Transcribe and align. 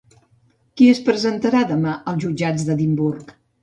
Qui 0.79 0.87
es 0.93 1.03
presentarà 1.11 1.63
demà 1.75 1.97
als 2.15 2.27
jutjats 2.29 2.69
d'Edimburg? 2.71 3.35